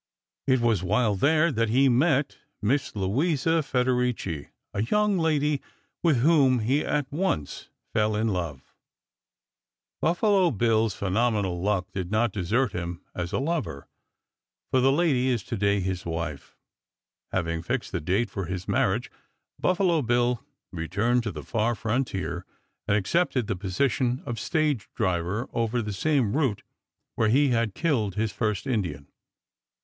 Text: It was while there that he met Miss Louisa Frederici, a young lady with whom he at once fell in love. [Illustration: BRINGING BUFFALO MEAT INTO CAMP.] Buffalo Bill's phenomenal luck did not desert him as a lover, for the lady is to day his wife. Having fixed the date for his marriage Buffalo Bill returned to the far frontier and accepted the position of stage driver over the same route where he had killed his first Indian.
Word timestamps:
It 0.47 0.61
was 0.61 0.81
while 0.81 1.13
there 1.13 1.51
that 1.51 1.69
he 1.69 1.87
met 1.87 2.39
Miss 2.59 2.95
Louisa 2.95 3.61
Frederici, 3.61 4.47
a 4.73 4.81
young 4.81 5.19
lady 5.19 5.61
with 6.01 6.21
whom 6.21 6.61
he 6.61 6.83
at 6.83 7.11
once 7.11 7.69
fell 7.93 8.15
in 8.15 8.29
love. 8.29 8.73
[Illustration: 10.01 10.01
BRINGING 10.01 10.01
BUFFALO 10.01 10.39
MEAT 10.39 10.45
INTO 10.47 10.51
CAMP.] 10.51 10.57
Buffalo 10.57 10.69
Bill's 10.69 10.95
phenomenal 10.95 11.61
luck 11.61 11.91
did 11.91 12.09
not 12.09 12.31
desert 12.31 12.71
him 12.71 13.01
as 13.13 13.31
a 13.31 13.37
lover, 13.37 13.87
for 14.71 14.81
the 14.81 14.91
lady 14.91 15.29
is 15.29 15.43
to 15.43 15.55
day 15.55 15.79
his 15.79 16.03
wife. 16.03 16.57
Having 17.31 17.61
fixed 17.61 17.91
the 17.91 18.01
date 18.01 18.31
for 18.31 18.45
his 18.45 18.67
marriage 18.67 19.11
Buffalo 19.59 20.01
Bill 20.01 20.43
returned 20.71 21.21
to 21.21 21.31
the 21.31 21.43
far 21.43 21.75
frontier 21.75 22.43
and 22.87 22.97
accepted 22.97 23.45
the 23.45 23.55
position 23.55 24.23
of 24.25 24.39
stage 24.39 24.89
driver 24.95 25.47
over 25.53 25.79
the 25.79 25.93
same 25.93 26.35
route 26.35 26.63
where 27.13 27.29
he 27.29 27.49
had 27.49 27.75
killed 27.75 28.15
his 28.15 28.31
first 28.31 28.65
Indian. 28.65 29.07